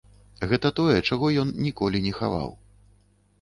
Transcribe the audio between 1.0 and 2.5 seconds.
чаго ён ніколі не хаваў.